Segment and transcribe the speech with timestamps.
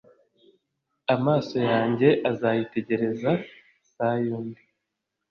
[1.15, 3.31] Amaso yanjye azayitegereza
[3.89, 4.61] si ayundi